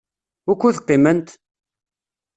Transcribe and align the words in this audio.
Wukud 0.47 0.77
qiment? 0.87 1.27